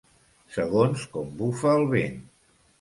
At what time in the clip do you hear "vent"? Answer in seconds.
1.95-2.21